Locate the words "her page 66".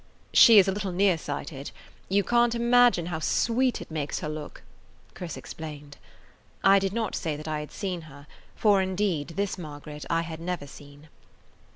4.21-4.33